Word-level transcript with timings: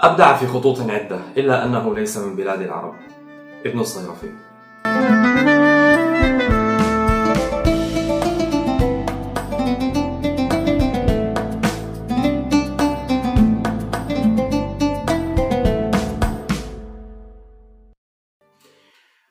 أبدع 0.00 0.36
في 0.36 0.46
خطوط 0.46 0.80
عدة 0.80 1.20
إلا 1.36 1.64
أنه 1.64 1.94
ليس 1.94 2.16
من 2.18 2.36
بلاد 2.36 2.60
العرب. 2.60 2.94
ابن 3.66 3.80
الصيرفي. 3.80 4.32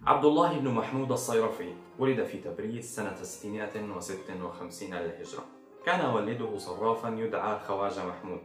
عبد 0.06 0.26
الله 0.26 0.60
بن 0.60 0.68
محمود 0.70 1.12
الصيرفي 1.12 1.74
ولد 2.00 2.24
في 2.24 2.38
تبريز 2.38 2.96
سنة 2.96 3.16
656 3.24 4.94
للهجرة. 4.94 5.44
كان 5.86 6.06
والده 6.06 6.58
صرافا 6.58 7.08
يدعى 7.08 7.60
خواجة 7.60 8.06
محمود. 8.06 8.42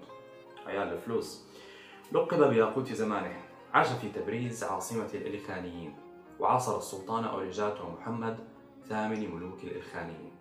عيال 0.66 0.92
الفلوس. 0.92 1.51
لقب 2.12 2.50
بياقوت 2.50 2.92
زمانه 2.92 3.36
عاش 3.74 3.86
في 3.86 4.08
تبريز 4.08 4.64
عاصمة 4.64 5.08
الإلخانيين 5.14 5.94
وعاصر 6.40 6.78
السلطان 6.78 7.24
أوريجاتو 7.24 7.88
محمد 7.88 8.38
ثامن 8.88 9.34
ملوك 9.34 9.64
الإلخانيين. 9.64 10.32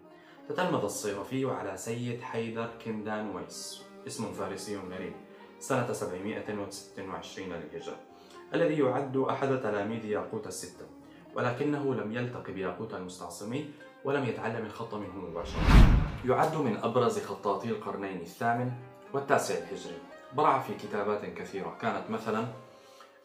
تتلمذ 0.49 0.84
الصيرفي 0.84 1.45
على 1.45 1.77
سيد 1.77 2.21
حيدر 2.21 2.70
كندان 2.85 3.35
ويس 3.35 3.84
اسم 4.07 4.34
فارسي 4.34 4.77
غريب 4.77 5.13
سنة 5.59 5.93
726 5.93 7.49
للهجرة 7.49 7.95
الذي 8.53 8.79
يعد 8.79 9.17
أحد 9.17 9.62
تلاميذ 9.62 10.05
ياقوت 10.05 10.48
الستة 10.48 10.85
ولكنه 11.35 11.95
لم 11.95 12.12
يلتقي 12.12 12.53
بياقوت 12.53 12.93
المستعصمي 12.93 13.70
ولم 14.05 14.26
يتعلم 14.26 14.65
الخط 14.65 14.93
منه 14.93 15.15
مباشرة. 15.29 15.62
يعد 16.26 16.55
من 16.55 16.77
أبرز 16.77 17.20
خطاطي 17.20 17.70
القرنين 17.70 18.21
الثامن 18.21 18.71
والتاسع 19.13 19.57
الهجري 19.57 19.98
برع 20.34 20.59
في 20.59 20.73
كتابات 20.73 21.26
كثيرة. 21.26 21.77
كانت 21.81 22.09
مثلا 22.09 22.48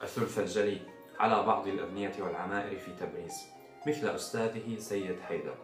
الثلث 0.03 0.39
الجلي 0.39 0.81
على 1.19 1.43
بعض 1.43 1.67
الأبنية 1.67 2.13
والعمائر 2.21 2.79
في 2.79 2.93
تبريز 3.01 3.33
مثل 3.87 4.09
أستاذه 4.09 4.79
سيد 4.79 5.21
حيدر 5.21 5.55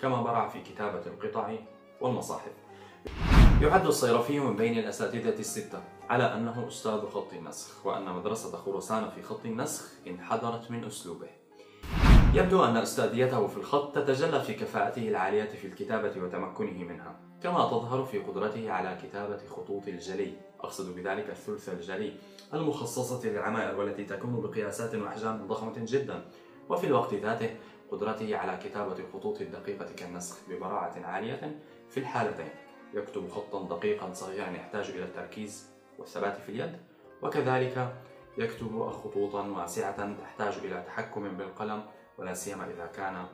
كما 0.00 0.22
برع 0.22 0.48
في 0.48 0.62
كتابة 0.62 1.02
القطع 1.06 1.54
والمصاحف. 2.00 2.52
يعد 3.62 3.86
الصيرفي 3.86 4.40
من 4.40 4.56
بين 4.56 4.78
الأساتذة 4.78 5.38
الستة 5.38 5.82
على 6.08 6.34
أنه 6.34 6.68
أستاذ 6.68 7.06
خط 7.06 7.32
النسخ 7.32 7.86
وأن 7.86 8.04
مدرسة 8.04 8.56
خراسان 8.56 9.10
في 9.10 9.22
خط 9.22 9.44
النسخ 9.44 9.90
انحدرت 10.06 10.70
من 10.70 10.84
أسلوبه. 10.84 11.28
يبدو 12.34 12.64
أن 12.64 12.76
أستاذيته 12.76 13.46
في 13.46 13.56
الخط 13.56 13.94
تتجلى 13.94 14.42
في 14.42 14.54
كفاءته 14.54 15.08
العالية 15.08 15.44
في 15.44 15.66
الكتابة 15.66 16.22
وتمكنه 16.22 16.84
منها 16.84 17.16
كما 17.42 17.64
تظهر 17.64 18.04
في 18.04 18.18
قدرته 18.18 18.70
على 18.70 18.98
كتابة 19.02 19.38
خطوط 19.48 19.88
الجلي. 19.88 20.32
أقصد 20.60 20.96
بذلك 20.96 21.30
الثلث 21.30 21.68
الجلي 21.68 22.12
المخصصة 22.54 23.28
للعمائر 23.28 23.78
والتي 23.78 24.04
تكون 24.04 24.40
بقياسات 24.40 24.94
وأحجام 24.94 25.46
ضخمة 25.46 25.72
جدا. 25.76 26.24
وفي 26.68 26.86
الوقت 26.86 27.14
ذاته 27.14 27.50
قدرته 27.90 28.36
على 28.36 28.58
كتابة 28.64 28.98
الخطوط 28.98 29.40
الدقيقة 29.40 29.92
كالنسخ 29.96 30.36
ببراعة 30.48 30.94
عالية 31.04 31.58
في 31.90 32.00
الحالتين. 32.00 32.50
يكتب 32.94 33.28
خطا 33.28 33.76
دقيقا 33.76 34.12
صغيرا 34.12 34.50
يحتاج 34.50 34.90
إلى 34.90 35.04
التركيز 35.04 35.70
والثبات 35.98 36.36
في 36.36 36.48
اليد 36.48 36.76
وكذلك 37.22 37.94
يكتب 38.38 38.90
خطوطا 38.90 39.46
واسعة 39.46 40.14
تحتاج 40.20 40.54
إلى 40.64 40.84
تحكم 40.86 41.28
بالقلم 41.28 41.82
ولا 42.18 42.34
سيما 42.34 42.64
إذا 42.64 42.86
كان 42.86 43.26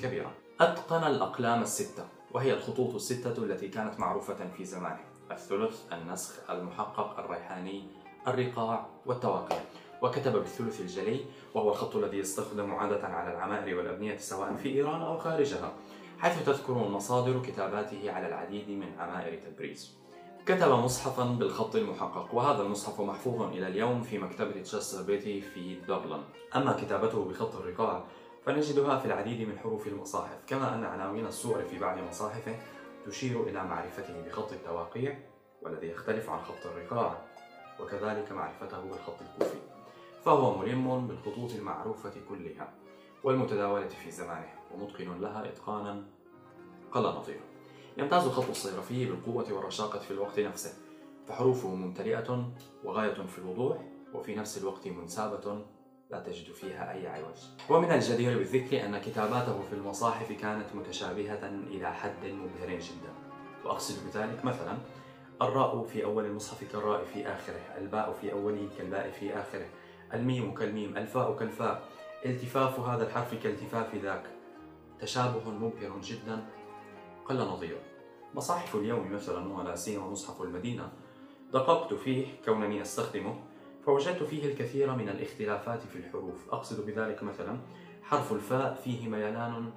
كبيرا. 0.00 0.30
أتقن 0.60 1.04
الأقلام 1.04 1.62
الستة 1.62 2.04
وهي 2.32 2.52
الخطوط 2.52 2.94
الستة 2.94 3.42
التي 3.44 3.68
كانت 3.68 4.00
معروفة 4.00 4.48
في 4.56 4.64
زمانه. 4.64 5.00
الثلث، 5.30 5.92
النسخ، 5.92 6.50
المحقق، 6.50 7.18
الريحاني، 7.18 7.86
الرقاع 8.28 8.86
والتواقيع. 9.06 9.60
وكتب 10.02 10.32
بالثلث 10.32 10.80
الجلي 10.80 11.24
وهو 11.54 11.70
الخط 11.70 11.96
الذي 11.96 12.18
يستخدم 12.18 12.74
عادة 12.74 13.06
على 13.06 13.32
العمائر 13.32 13.76
والأبنية 13.76 14.16
سواء 14.16 14.54
في 14.54 14.68
إيران 14.68 15.02
أو 15.02 15.18
خارجها 15.18 15.72
حيث 16.18 16.46
تذكر 16.46 16.72
المصادر 16.72 17.42
كتاباته 17.42 18.12
على 18.12 18.28
العديد 18.28 18.68
من 18.68 18.98
عمائر 18.98 19.38
تبريز. 19.38 19.98
كتب 20.46 20.68
مصحفا 20.68 21.24
بالخط 21.24 21.76
المحقق 21.76 22.34
وهذا 22.34 22.62
المصحف 22.62 23.00
محفوظ 23.00 23.42
إلى 23.42 23.66
اليوم 23.66 24.02
في 24.02 24.18
مكتبة 24.18 24.62
تشستر 24.62 25.02
بيتي 25.02 25.40
في 25.40 25.74
دبلن. 25.74 26.22
أما 26.56 26.72
كتابته 26.72 27.24
بخط 27.24 27.56
الرقاع 27.56 28.04
فنجدها 28.48 28.98
في 28.98 29.06
العديد 29.06 29.48
من 29.48 29.58
حروف 29.58 29.86
المصاحف 29.86 30.38
كما 30.46 30.74
أن 30.74 30.84
عناوين 30.84 31.26
السور 31.26 31.62
في 31.62 31.78
بعض 31.78 31.98
مصاحفه 31.98 32.56
تشير 33.06 33.42
إلى 33.42 33.64
معرفته 33.64 34.22
بخط 34.26 34.52
التواقيع 34.52 35.18
والذي 35.62 35.86
يختلف 35.86 36.30
عن 36.30 36.38
خط 36.38 36.66
الرقاع 36.66 37.22
وكذلك 37.80 38.32
معرفته 38.32 38.80
بالخط 38.80 39.16
الكوفي. 39.20 39.58
فهو 40.24 40.58
ملم 40.58 41.06
بالخطوط 41.06 41.52
المعروفة 41.52 42.12
كلها 42.28 42.72
والمتداولة 43.24 43.88
في 43.88 44.10
زمانه 44.10 44.54
ومتقن 44.74 45.20
لها 45.20 45.48
إتقانا 45.48 46.04
قل 46.92 47.02
نظيره. 47.02 47.44
يمتاز 47.96 48.28
خط 48.28 48.48
الصيرفي 48.48 49.06
بالقوة 49.06 49.52
والرشاقة 49.52 49.98
في 49.98 50.10
الوقت 50.10 50.40
نفسه 50.40 50.72
فحروفه 51.26 51.68
ممتلئة 51.68 52.52
وغاية 52.84 53.22
في 53.26 53.38
الوضوح 53.38 53.78
وفي 54.14 54.34
نفس 54.34 54.58
الوقت 54.58 54.88
منسابة 54.88 55.64
لا 56.10 56.20
تجد 56.20 56.52
فيها 56.52 56.92
أي 56.92 57.06
عوج. 57.06 57.36
ومن 57.70 57.92
الجدير 57.92 58.38
بالذكر 58.38 58.86
أن 58.86 58.98
كتاباته 58.98 59.62
في 59.62 59.72
المصاحف 59.72 60.32
كانت 60.32 60.66
متشابهة 60.74 61.46
إلى 61.46 61.94
حد 61.94 62.24
مبهر 62.24 62.68
جدا. 62.68 63.12
وأقصد 63.64 64.06
بذلك 64.06 64.44
مثلا 64.44 64.78
الراء 65.42 65.84
في 65.84 66.04
أول 66.04 66.24
المصحف 66.24 66.72
كالراء 66.72 67.04
في 67.04 67.26
آخره 67.26 67.60
الباء 67.78 68.12
في 68.20 68.32
أوله 68.32 68.68
كالباء 68.78 69.10
في 69.10 69.34
آخره 69.34 69.66
الميم 70.14 70.54
كالميم 70.54 70.96
الفاء 70.96 71.36
كالفاء. 71.36 71.82
التفاف 72.26 72.80
هذا 72.80 73.06
الحرف 73.06 73.34
كالتفاف 73.34 73.94
ذاك. 73.94 74.24
تشابه 75.00 75.50
مبهر 75.50 76.00
جدا. 76.02 76.44
قل 77.26 77.38
نظيره 77.38 77.80
مصاحف 78.34 78.76
اليوم 78.76 79.12
مثلا 79.12 79.52
ولا 79.52 79.76
سيما 79.76 80.06
مصحف 80.06 80.42
المدينة 80.42 80.88
دققت 81.52 81.94
فيه 81.94 82.26
كونني 82.44 82.82
أستخدمه 82.82 83.36
فوجدت 83.88 84.22
فيه 84.22 84.52
الكثير 84.52 84.94
من 84.94 85.08
الاختلافات 85.08 85.82
في 85.82 85.96
الحروف. 85.96 86.50
أقصد 86.50 86.86
بذلك 86.86 87.22
مثلا 87.22 87.58
حرف 88.02 88.32
الفاء 88.32 88.74
فيه 88.74 89.08
ميلان 89.08 89.70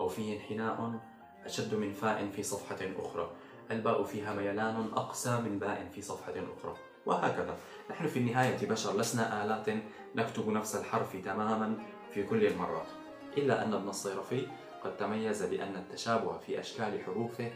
أو 0.00 0.08
فيه 0.08 0.36
انحناء 0.36 1.00
أشد 1.44 1.74
من 1.74 1.92
فاء 1.92 2.28
في 2.36 2.42
صفحة 2.42 2.78
أخرى. 2.98 3.30
الباء 3.70 4.04
فيها 4.04 4.34
ميلان 4.34 4.88
أقسى 4.96 5.40
من 5.40 5.58
باء 5.58 5.88
في 5.94 6.02
صفحة 6.02 6.32
أخرى. 6.32 6.74
وهكذا. 7.06 7.56
نحن 7.90 8.06
في 8.06 8.18
النهاية 8.18 8.68
بشر 8.68 8.96
لسنا 8.96 9.44
آلات 9.44 9.66
نكتب 10.14 10.48
نفس 10.48 10.76
الحرف 10.76 11.16
تماما 11.24 11.76
في 12.14 12.22
كل 12.22 12.46
المرات. 12.46 12.86
إلا 13.36 13.64
أن 13.64 13.74
ابن 13.74 13.88
الصيرفي 13.88 14.46
قد 14.84 14.96
تميز 14.96 15.42
بأن 15.42 15.76
التشابه 15.76 16.38
في 16.38 16.60
أشكال 16.60 17.00
حروفه 17.04 17.52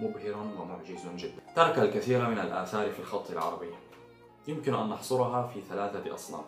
مبهر 0.00 0.36
ومعجز 0.36 1.06
جدا. 1.16 1.42
ترك 1.56 1.78
الكثير 1.78 2.28
من 2.28 2.38
الآثار 2.38 2.90
في 2.90 3.00
الخط 3.00 3.30
العربي. 3.30 3.70
يمكن 4.48 4.74
أن 4.74 4.88
نحصرها 4.88 5.46
في 5.46 5.60
ثلاثة 5.60 6.14
أصناف. 6.14 6.44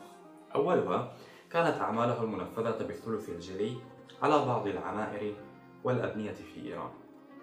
أولها 0.54 1.12
كانت 1.50 1.80
أعماله 1.80 2.22
المنفذة 2.22 2.84
بالثلث 2.86 3.28
الجلي 3.28 3.76
على 4.22 4.46
بعض 4.46 4.66
العمائر 4.66 5.34
والأبنية 5.84 6.32
في 6.32 6.66
إيران. 6.66 6.90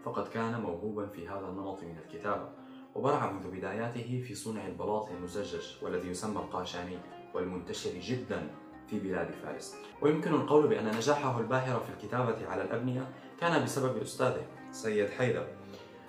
فقد 0.04 0.28
كان 0.28 0.62
موهوبا 0.62 1.06
في 1.08 1.28
هذا 1.28 1.48
النمط 1.48 1.84
من 1.84 1.98
الكتابة 2.06 2.50
وبرع 2.96 3.32
منذ 3.32 3.52
بداياته 3.52 4.24
في 4.28 4.36
صنع 4.36 4.68
البلاط 4.68 5.10
المزجج 5.10 5.66
والذي 5.82 6.10
يسمى 6.10 6.40
القاشاني 6.40 6.98
والمنتشر 7.34 7.92
جدا 8.00 8.48
في 8.88 9.00
بلاد 9.00 9.32
فارس. 9.32 9.76
ويمكن 10.02 10.34
القول 10.34 10.68
بأن 10.68 10.96
نجاحه 10.96 11.40
الباهر 11.40 11.80
في 11.80 11.90
الكتابة 11.90 12.48
على 12.48 12.62
الأبنية 12.62 13.08
كان 13.40 13.64
بسبب 13.64 13.98
أستاذه 13.98 14.46
سيد 14.72 15.10
حيدر. 15.10 15.48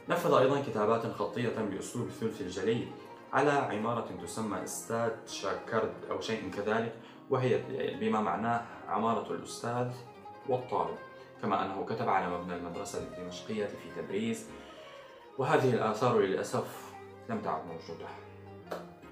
نفذ 0.08 0.34
أيضا 0.34 0.60
كتابات 0.60 1.06
خطية 1.06 1.62
بأسلوب 1.70 2.06
الثلث 2.06 2.40
الجلي 2.40 2.88
على 3.32 3.50
عمارة 3.50 4.08
تسمى 4.22 4.62
استاد 4.62 5.28
شاكرد 5.28 5.94
أو 6.10 6.20
شيء 6.20 6.50
كذلك 6.50 6.94
وهي 7.30 7.62
بما 8.00 8.20
معناه 8.20 8.62
عمارة 8.88 9.32
الأستاذ 9.32 9.90
والطالب 10.48 10.98
كما 11.42 11.66
أنه 11.66 11.84
كتب 11.84 12.08
على 12.08 12.38
مبنى 12.38 12.56
المدرسة 12.56 12.98
الدمشقية 12.98 13.66
في 13.66 14.02
تبريز 14.02 14.46
وهذه 15.38 15.74
الآثار 15.74 16.18
للأسف 16.18 16.92
لم 17.28 17.40
تعد 17.40 17.62
موجودة. 17.66 18.06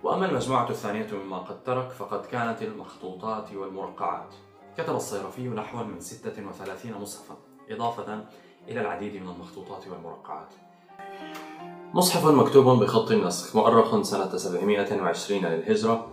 وأما 0.03 0.27
المجموعة 0.27 0.71
الثانية 0.71 1.07
مما 1.13 1.39
قد 1.39 1.63
ترك 1.65 1.91
فقد 1.91 2.27
كانت 2.27 2.63
المخطوطات 2.63 3.53
والمرقعات. 3.53 4.35
كتب 4.79 4.95
الصيرفي 4.95 5.49
نحو 5.49 5.85
من 5.85 6.01
36 6.01 6.93
مصحفا 6.93 7.37
إضافة 7.71 8.25
إلى 8.69 8.81
العديد 8.81 9.23
من 9.23 9.29
المخطوطات 9.29 9.89
والمرقعات. 9.89 10.55
مصحف 11.95 12.27
مكتوب 12.27 12.83
بخط 12.83 13.11
النسخ 13.11 13.57
مؤرخ 13.57 14.03
سنة 14.03 14.37
720 14.37 15.47
للهجرة 15.47 16.07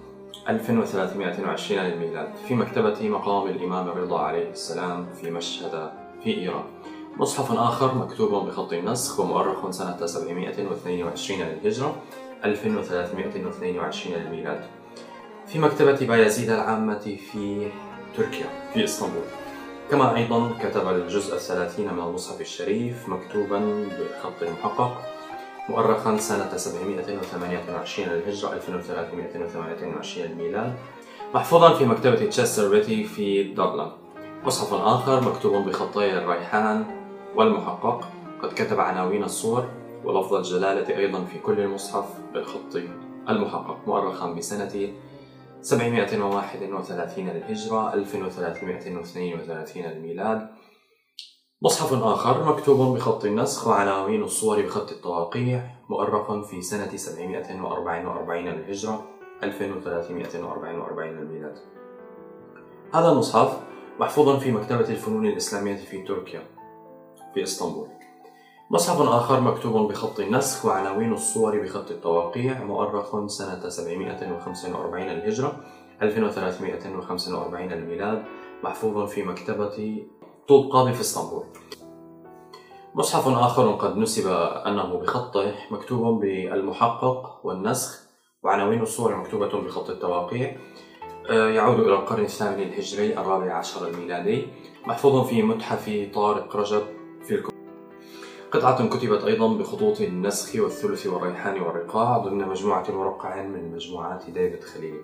1320 0.50 1.81
للميلاد. 1.81 2.35
في 2.47 2.56
مكتبة 2.56 3.09
مقام 3.09 3.47
الإمام 3.47 3.88
الرضا 3.88 4.19
عليه 4.19 4.50
السلام 4.51 5.07
في 5.21 5.31
مشهد 5.31 5.91
في 6.24 6.38
إيران. 6.38 6.63
مصحف 7.18 7.51
آخر 7.51 7.95
مكتوب 7.95 8.47
بخط 8.47 8.74
النسخ 8.74 9.19
ومؤرخ 9.19 9.69
سنة 9.69 10.06
722 10.06 11.39
للهجرة 11.39 11.95
1322 12.45 14.15
للميلاد. 14.15 14.65
في 15.47 15.59
مكتبة 15.59 16.07
بايزيد 16.07 16.50
العامة 16.50 17.18
في 17.31 17.68
تركيا 18.18 18.45
في 18.74 18.83
إسطنبول. 18.83 19.24
كما 19.91 20.15
أيضا 20.15 20.51
كتب 20.63 20.88
الجزء 20.88 21.35
الثلاثين 21.35 21.94
من 21.94 22.03
المصحف 22.03 22.41
الشريف 22.41 23.09
مكتوبا 23.09 23.88
بخط 24.00 24.44
محقق. 24.44 25.01
مؤرخا 25.69 26.18
سنة 26.18 26.58
728 26.58 28.10
للهجرة 28.10 28.54
2328 28.54 30.31
الميلاد. 30.31 30.74
محفوظا 31.34 31.74
في 31.74 31.86
مكتبة 31.86 32.25
تشستر 32.25 32.69
بيتي 32.69 33.04
في 33.04 33.44
دبلن 33.44 33.92
مصحف 34.44 34.74
آخر 34.74 35.24
مكتوب 35.24 35.69
بخطي 35.69 36.18
الريحان 36.18 36.86
والمحقق. 37.36 38.10
قد 38.44 38.54
كتب 38.54 38.80
عناوين 38.80 39.24
الصور 39.24 39.66
ولفظ 40.04 40.34
الجلالة 40.34 40.98
أيضا 40.98 41.24
في 41.25 41.40
كل 41.40 41.60
المصحف 41.60 42.06
بالخط 42.34 42.75
المحقق. 43.30 43.78
مؤرخا 43.88 44.31
بسنة 44.31 44.90
731 45.62 47.30
للهجرة 47.30 47.94
1332 47.94 49.86
للميلاد 49.86 50.48
مصحف 51.62 51.94
آخر 52.04 52.44
مكتوب 52.44 52.95
بخط 52.98 53.25
النسخ 53.25 53.68
وعناوين 53.68 54.24
الصور 54.24 54.62
بخط 54.62 54.92
التواقيع 54.92 55.63
مؤرخ 55.89 56.45
في 56.45 56.62
سنة 56.62 56.95
744 56.95 58.45
للهجرة 58.45 59.04
1344 59.44 61.09
للميلاد. 61.09 61.57
هذا 62.94 63.09
المصحف 63.09 63.57
محفوظ 64.00 64.39
في 64.39 64.51
مكتبة 64.51 64.89
الفنون 64.89 65.25
الإسلامية 65.25 65.75
في 65.75 66.04
تركيا 66.04 66.44
في 67.33 67.44
إسطنبول. 67.44 67.88
مصحف 68.71 69.01
آخر 69.01 69.42
مكتوب 69.42 69.92
بخط 69.92 70.19
النسخ 70.19 70.65
وعناوين 70.65 71.13
الصور 71.13 71.63
بخط 71.63 71.92
التواقيع 71.92 72.63
مؤرخ 72.63 73.27
سنة 73.27 73.69
745 73.69 75.03
للهجرة 75.03 75.60
1345 76.01 77.69
للميلاد 77.69 78.24
محفوظ 78.63 79.10
في 79.10 79.24
مكتبة 79.24 80.03
طوب 80.48 80.72
قاضي 80.72 80.94
في 80.94 81.02
اسطنبول. 81.02 81.44
مصحف 82.96 83.28
آخر 83.28 83.72
قد 83.72 83.98
نسب 83.98 84.28
أنه 84.66 85.00
بخطه 85.00 85.56
مكتوب 85.72 86.20
بالمحقق 86.20 87.40
والنسخ 87.44 88.00
وعناوين 88.44 88.82
الصور 88.82 89.16
مكتوبة 89.16 89.62
بخط 89.62 89.90
التواقيع 89.90 90.58
آه، 91.30 91.50
يعود 91.50 91.80
إلى 91.80 91.94
القرن 91.94 92.24
الثامن 92.24 92.62
الهجري 92.62 93.18
الرابع 93.18 93.54
عشر 93.54 93.88
الميلادي. 93.88 94.48
محفوظ 94.86 95.28
في 95.28 95.44
متحف 95.44 96.10
طارق 96.14 96.56
رجب 96.56 96.82
في 97.24 97.36
الكويت 97.36 97.58
قطعة 98.52 98.90
كتبت 98.90 99.24
أيضا 99.24 99.48
بخطوط 99.48 100.02
النسخ 100.02 100.56
والثلث 100.56 101.08
والريحان 101.08 101.62
والرقاع 101.62 102.18
ضمن 102.18 102.48
مجموعة 102.48 102.92
مرقع 102.92 103.42
من 103.42 103.72
مجموعات 103.72 104.30
ديفيد 104.30 104.64
خليل. 104.64 105.02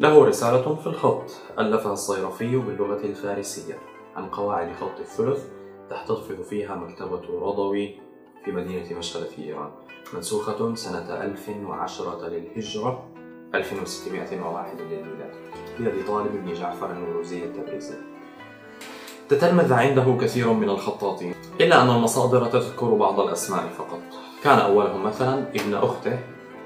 له 0.00 0.24
رسالة 0.24 0.74
في 0.74 0.86
الخط 0.86 1.30
ألفها 1.58 1.92
الصيرفي 1.92 2.56
باللغة 2.56 3.04
الفارسية. 3.04 3.89
عن 4.20 4.28
قواعد 4.28 4.72
خط 4.80 5.00
الثلث 5.00 5.44
تحتفظ 5.90 6.40
فيها 6.48 6.74
مكتبة 6.74 7.22
رضوي 7.40 8.00
في 8.44 8.52
مدينة 8.52 8.98
مشهد 8.98 9.24
في 9.26 9.44
إيران. 9.44 9.70
منسوخة 10.14 10.74
سنة 10.74 11.22
1010 11.22 12.28
للهجرة 12.28 13.08
1601 13.54 14.80
للميلاد. 14.80 15.34
بيد 15.78 16.06
طالب 16.06 16.44
بن 16.44 16.52
جعفر 16.52 16.90
النوروزي 16.90 17.44
التبريزي. 17.44 17.94
تتلمذ 19.28 19.72
عنده 19.72 20.18
كثير 20.20 20.52
من 20.52 20.70
الخطاطين 20.70 21.34
إلا 21.60 21.82
أن 21.82 21.90
المصادر 21.90 22.46
تذكر 22.46 22.94
بعض 22.94 23.20
الأسماء 23.20 23.68
فقط. 23.68 24.00
كان 24.44 24.58
أولهم 24.58 25.02
مثلا 25.02 25.48
ابن 25.48 25.74
أخته 25.74 26.18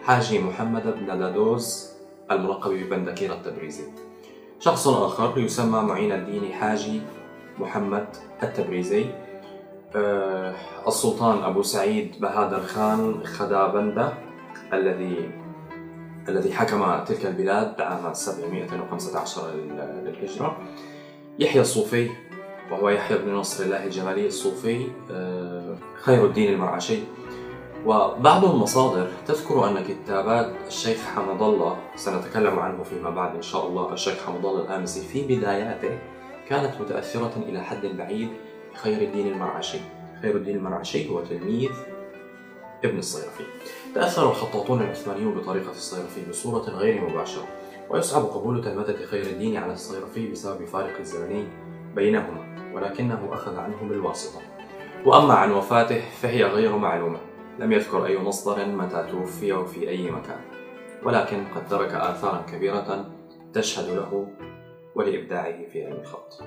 حاجي 0.04 0.38
محمد 0.38 0.94
بن 0.98 1.18
دادوز 1.18 1.90
الملقب 2.30 2.70
ببندكير 2.70 3.32
التبريزي. 3.32 3.84
شخص 4.60 4.88
آخر 4.88 5.38
يسمى 5.38 5.80
معين 5.80 6.12
الدين 6.12 6.52
حاجي 6.52 7.00
محمد 7.58 8.06
التبريزي. 8.42 9.06
آه، 9.96 10.54
السلطان 10.88 11.42
أبو 11.42 11.62
سعيد 11.62 12.20
بهادر 12.20 12.60
خان 12.60 13.24
خدابندة 13.24 14.12
الذي 14.72 15.30
الذي 16.28 16.52
حكم 16.52 17.04
تلك 17.04 17.26
البلاد 17.26 17.80
عام 17.80 18.12
715 18.14 19.42
للهجرة. 19.54 20.56
يحيى 21.38 21.60
الصوفي 21.60 22.10
وهو 22.70 22.88
يحيى 22.88 23.18
بن 23.18 23.34
نصر 23.34 23.64
الله 23.64 23.84
الجمالي 23.84 24.26
الصوفي 24.26 24.86
آه، 25.10 25.76
خير 26.02 26.26
الدين 26.26 26.52
المرعشي. 26.54 26.98
وبعض 27.86 28.44
المصادر 28.44 29.08
تذكر 29.26 29.68
أن 29.68 29.84
كتابات 29.84 30.52
الشيخ 30.66 30.98
حمد 31.16 31.42
الله 31.42 31.76
سنتكلم 31.96 32.58
عنه 32.58 32.82
فيما 32.82 33.10
بعد 33.10 33.34
إن 33.34 33.42
شاء 33.42 33.66
الله 33.66 33.92
الشيخ 33.92 34.26
حمد 34.26 34.44
الله 34.44 34.60
الآمسي 34.60 35.00
في 35.00 35.36
بداياته 35.36 35.98
كانت 36.48 36.80
متأثرة 36.80 37.32
إلى 37.48 37.64
حد 37.64 37.86
بعيد 37.86 38.28
بخير 38.72 39.02
الدين 39.02 39.26
المرعشي. 39.26 39.78
خير 40.22 40.36
الدين 40.36 40.56
المرعشي 40.56 41.10
هو 41.10 41.20
تلميذ 41.20 41.70
ابن 42.84 42.98
الصيرفي. 42.98 43.44
تأثر 43.94 44.30
الخطاطون 44.30 44.82
العثمانيون 44.82 45.34
بطريقة 45.34 45.70
الصيرفي 45.70 46.30
بصورة 46.30 46.70
غير 46.70 47.10
مباشرة 47.10 47.44
ويصعب 47.90 48.22
قبول 48.22 48.64
تلمذة 48.64 49.04
خير 49.04 49.26
الدين 49.26 49.56
على 49.56 49.72
الصيرفي 49.72 50.30
بسبب 50.30 50.64
فارق 50.64 50.98
الزمني 50.98 51.44
بينهما 51.94 52.72
ولكنه 52.74 53.28
أخذ 53.32 53.58
عنه 53.58 53.76
بالواسطة 53.88 54.40
وأما 55.06 55.34
عن 55.34 55.52
وفاته 55.52 56.00
فهي 56.22 56.44
غير 56.44 56.76
معلومة. 56.76 57.18
لم 57.58 57.72
يذكر 57.72 58.06
أي 58.06 58.18
مصدر 58.18 58.66
متى 58.66 59.06
توفي 59.10 59.52
وفي 59.52 59.88
أي 59.88 60.10
مكان. 60.10 60.40
ولكن 61.02 61.44
قد 61.54 61.68
ترك 61.68 61.92
آثارا 61.92 62.44
كبيرة 62.52 63.10
تشهد 63.52 63.88
له 63.88 64.28
ولإبداعه 64.96 65.66
في 65.72 65.86
علم 65.86 66.00
الخط. 66.00 66.42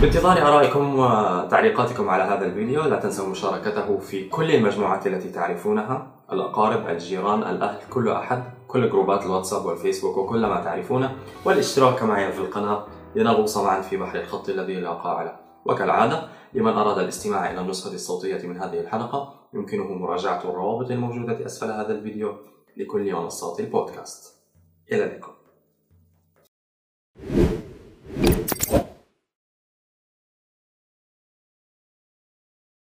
بانتظار 0.00 0.38
آرائكم 0.38 0.98
وتعليقاتكم 0.98 2.08
على 2.10 2.22
هذا 2.22 2.46
الفيديو 2.46 2.82
لا 2.82 2.96
تنسوا 2.96 3.28
مشاركته 3.28 3.98
في 3.98 4.28
كل 4.28 4.50
المجموعات 4.50 5.06
التي 5.06 5.30
تعرفونها. 5.30 6.14
الأقارب 6.32 6.88
الجيران 6.88 7.42
الأهل 7.42 7.78
كل 7.90 8.08
أحد 8.08 8.44
كل 8.68 8.90
جروبات 8.90 9.22
الواتساب 9.22 9.64
والفيسبوك 9.64 10.16
وكل 10.16 10.46
ما 10.46 10.60
تعرفونه. 10.64 11.16
والاشتراك 11.44 12.02
معي 12.02 12.32
في 12.32 12.38
القناة 12.38 12.86
لنغوص 13.16 13.56
معا 13.56 13.80
في 13.80 13.96
بحر 13.96 14.18
الخط 14.18 14.48
الذي 14.48 14.80
لا 14.80 14.90
قاع 14.90 15.40
وكالعادة 15.66 16.28
لمن 16.54 16.72
أراد 16.72 16.98
الاستماع 16.98 17.50
إلى 17.50 17.60
النسخة 17.60 17.94
الصوتية 17.94 18.46
من 18.46 18.56
هذه 18.58 18.80
الحلقة 18.80 19.34
يمكنه 19.54 19.84
مراجعة 19.84 20.40
الروابط 20.44 20.90
الموجودة 20.90 21.46
أسفل 21.46 21.70
هذا 21.70 21.92
الفيديو 21.92 22.34
لكل 22.76 23.12
منصات 23.12 23.60
البودكاست. 23.60 24.44
إلى 24.92 25.04
اللقاء. 25.04 25.34